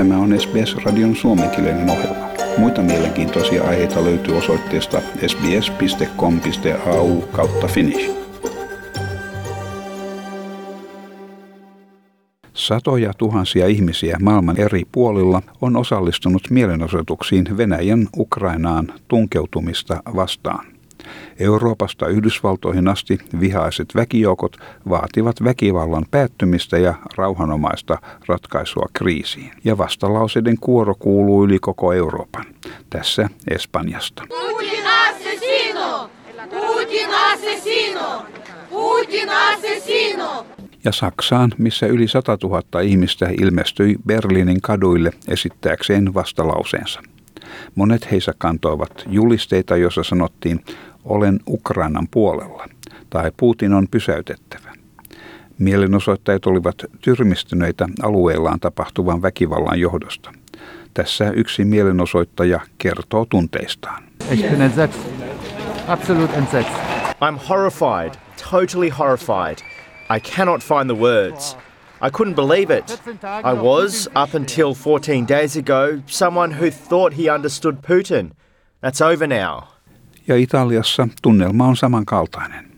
[0.00, 2.28] Tämä on SBS-radion suomenkielinen ohjelma.
[2.58, 8.10] Muita mielenkiintoisia aiheita löytyy osoitteesta sbs.com.au kautta finnish.
[12.54, 20.79] Satoja tuhansia ihmisiä maailman eri puolilla on osallistunut mielenosoituksiin Venäjän Ukrainaan tunkeutumista vastaan.
[21.38, 24.56] Euroopasta Yhdysvaltoihin asti vihaiset väkijoukot
[24.88, 29.50] vaativat väkivallan päättymistä ja rauhanomaista ratkaisua kriisiin.
[29.64, 32.44] Ja vastalauseiden kuoro kuuluu yli koko Euroopan.
[32.90, 34.22] Tässä Espanjasta.
[34.28, 36.10] Putin asesino!
[36.50, 38.26] Putin asesino!
[38.70, 40.46] Putin asesino!
[40.84, 47.00] ja Saksaan, missä yli 100 000 ihmistä ilmestyi Berliinin kaduille esittääkseen vastalauseensa.
[47.74, 50.64] Monet heistä kantoivat julisteita, joissa sanottiin
[51.04, 52.66] olen Ukrainan puolella
[53.10, 54.72] tai Putin on pysäytettävä.
[55.58, 60.32] Mielenosoittajat olivat tyrmistyneitä alueellaan tapahtuvan väkivallan johdosta.
[60.94, 64.02] Tässä yksi mielenosoittaja kertoo tunteistaan.
[64.30, 65.00] Ich bin entsetzt.
[65.88, 66.72] Absolut entsetzt.
[67.20, 68.14] I'm horrified,
[68.50, 69.58] totally horrified.
[70.16, 71.56] I cannot find the words.
[72.02, 73.02] I couldn't believe it.
[73.44, 78.30] I was, up until 14 days ago, someone who thought he understood Putin.
[78.80, 79.79] That's over now
[80.30, 82.70] ja Italiassa tunnelma on samankaltainen.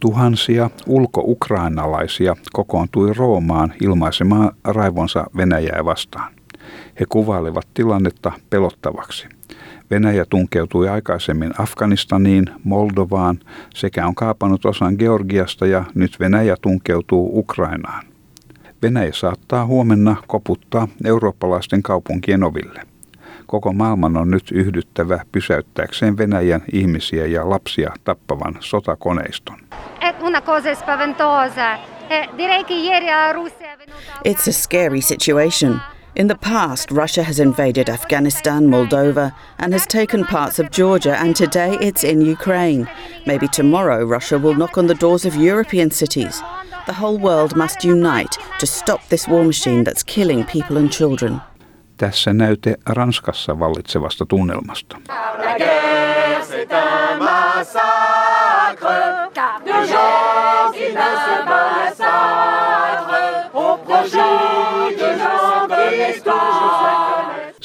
[0.00, 6.32] Tuhansia ulko-ukrainalaisia kokoontui Roomaan ilmaisemaan raivonsa Venäjää vastaan.
[7.00, 9.28] He kuvailivat tilannetta pelottavaksi.
[9.92, 13.38] Venäjä tunkeutui aikaisemmin Afganistaniin, Moldovaan
[13.74, 18.04] sekä on kaapannut osan Georgiasta ja nyt Venäjä tunkeutuu Ukrainaan.
[18.82, 22.80] Venäjä saattaa huomenna koputtaa eurooppalaisten kaupunkien oville.
[23.46, 29.58] Koko maailman on nyt yhdyttävä pysäyttääkseen Venäjän ihmisiä ja lapsia tappavan sotakoneiston.
[34.28, 35.80] It's a scary situation.
[36.14, 41.34] In the past, Russia has invaded Afghanistan, Moldova, and has taken parts of Georgia, and
[41.34, 42.86] today it's in Ukraine.
[43.26, 46.42] Maybe tomorrow Russia will knock on the doors of European cities.
[46.84, 51.40] The whole world must unite to stop this war machine that's killing people and children.
[51.96, 54.96] Tässä näyte Ranskassa vallitsevasta tunnelmasta.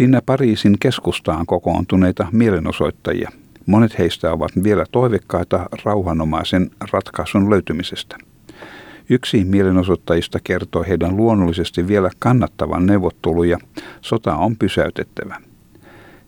[0.00, 3.30] Siinä Pariisin keskustaan kokoontuneita mielenosoittajia.
[3.66, 8.16] Monet heistä ovat vielä toivekkaita rauhanomaisen ratkaisun löytymisestä.
[9.10, 13.58] Yksi mielenosoittajista kertoi heidän luonnollisesti vielä kannattavan neuvotteluja.
[14.00, 15.36] Sota on pysäytettävä.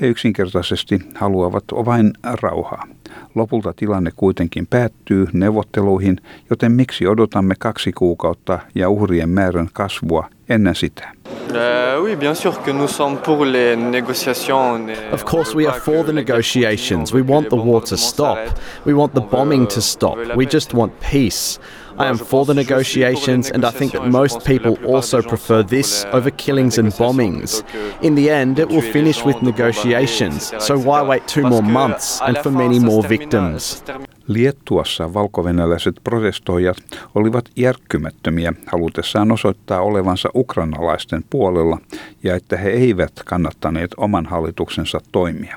[0.00, 2.86] He yksinkertaisesti haluavat vain rauhaa.
[3.34, 6.16] Lopulta tilanne kuitenkin päättyy neuvotteluihin,
[6.50, 11.15] joten miksi odotamme kaksi kuukautta ja uhrien määrän kasvua ennen sitä?
[11.50, 14.86] Uh, oui, bien sûr que nous sommes pour les négociations.
[15.12, 17.12] Of course, we are for the negotiations.
[17.12, 18.38] We want the war to stop.
[18.84, 20.18] We want the bombing to stop.
[20.36, 21.58] We just want peace.
[21.98, 26.30] I am for the negotiations, and I think that most people also prefer this over
[26.30, 27.62] killings and bombings.
[28.02, 32.36] In the end, it will finish with negotiations, so why wait two more months and
[32.36, 33.82] for many more victims?
[34.26, 36.76] Liettuassa valkovenäläiset protestoijat
[37.14, 41.78] olivat järkkymättömiä halutessaan osoittaa olevansa ukrainalaisten puolella
[42.22, 45.56] ja että he eivät kannattaneet oman hallituksensa toimia.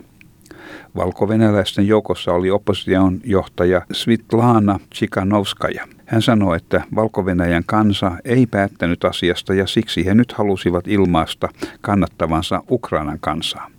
[0.96, 5.88] Valko-venäläisten joukossa oli opposition johtaja Svitlana Tsikhanovskaja.
[6.06, 7.26] Hän sanoi, että valko
[7.66, 11.50] kansa ei päättänyt asiasta ja siksi he nyt halusivat ilmaista
[11.82, 13.72] kannattavansa Ukrainan kansaa.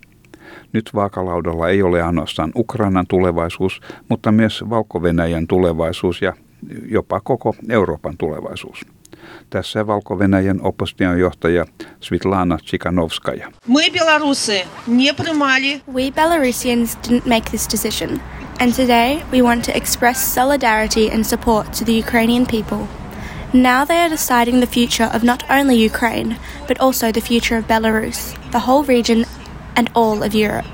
[0.73, 5.01] Nyt vaakalaudalla ei ole ainoastaan Ukrainan tulevaisuus, mutta myös valko
[5.47, 6.33] tulevaisuus ja
[6.89, 8.85] jopa koko Euroopan tulevaisuus.
[9.49, 11.65] Tässä Valko-Venäjän opposition johtaja
[11.99, 13.51] Svitlana Tsikhanovskaya.
[15.93, 18.21] We Belarusians didn't make this decision.
[18.59, 22.87] And today we want to express solidarity and support to the Ukrainian people.
[23.53, 26.35] Now they are deciding the future of not only Ukraine,
[26.67, 29.25] but also the future of Belarus, the whole region,
[29.75, 30.69] and all of Europe.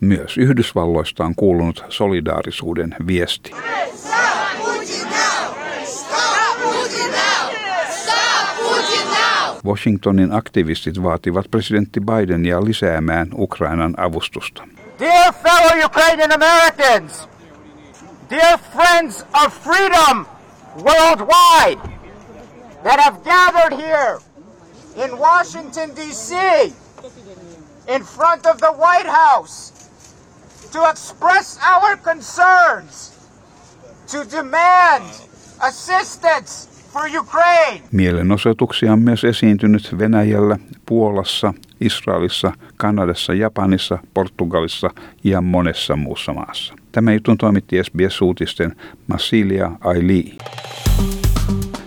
[0.00, 3.50] Myös Yhdysvalloista on kuulunut solidaarisuuden viesti.
[9.64, 14.68] Washingtonin aktivistit vaativat presidentti Bidenia lisäämään Ukrainan avustusta.
[14.98, 17.28] Dear fellow Ukrainian Americans,
[18.30, 20.26] dear friends of freedom
[20.76, 21.80] worldwide
[22.82, 24.18] that have gathered here
[25.04, 26.34] in Washington, D.C.,
[27.88, 29.72] in front of the White House,
[30.72, 33.12] to express our concerns,
[34.06, 35.04] to demand
[35.60, 37.82] assistance for Ukraine.
[37.92, 44.90] Mielenosoituksia on myös esiintynyt Venäjällä, Puolassa, Israelissa, Kanadassa, Japanissa, Portugalissa
[45.24, 46.74] ja monessa muussa maassa.
[46.92, 48.76] Tämä jutun toimitti SBS-uutisten
[49.06, 50.38] Massilia Aili.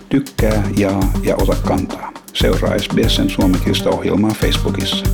[0.08, 2.12] Tykkää, jaa ja ota kantaa.
[2.32, 5.06] Seuraa SBSn suomenkielistä ohjelmaa Facebookissa.